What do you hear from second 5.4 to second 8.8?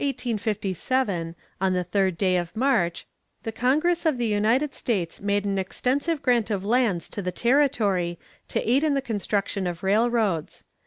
an extensive grant of lands to the territory to